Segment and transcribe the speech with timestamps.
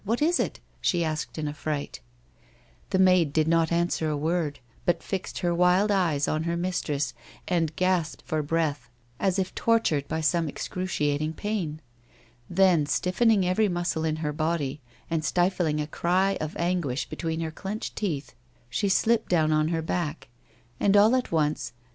[0.03, 1.99] what is it?" she asked in alVright.
[2.89, 7.13] Tlie maid did not answer a worii, but fixed her wild eyes on her mistress
[7.47, 11.79] and gasped for breath, as if tortured by some excruciating pain.
[12.49, 17.51] Then, stilVening every muscle in her body, and stilling a cry of anguish between her
[17.51, 18.29] clenched tci^th,
[18.71, 20.29] she slipped down on her back,
[20.81, 21.87] ami all at once, some F 98 A WOMAN'S LIFE.